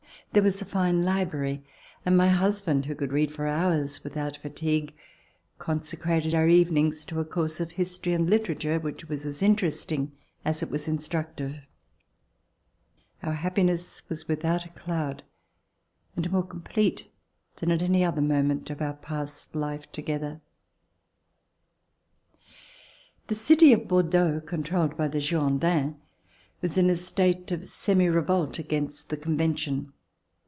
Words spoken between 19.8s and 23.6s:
together. [142] FLIGHT TO BORDEAUX The